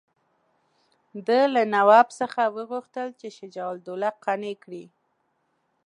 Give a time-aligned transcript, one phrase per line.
[1.27, 4.85] ده له نواب څخه وغوښتل چې شجاع الدوله قانع کړي.